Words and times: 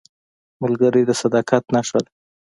ملګری 0.61 1.01
د 1.07 1.11
صداقت 1.21 1.63
نښه 1.75 1.99
ده 2.03 2.11